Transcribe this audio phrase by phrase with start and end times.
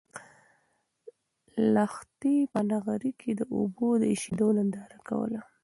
[1.73, 5.39] لښتې په نغري کې د اوبو د اېشېدو ننداره کوله.